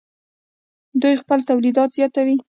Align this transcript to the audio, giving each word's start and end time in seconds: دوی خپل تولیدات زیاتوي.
دوی 1.01 1.13
خپل 1.21 1.39
تولیدات 1.49 1.89
زیاتوي. 1.97 2.35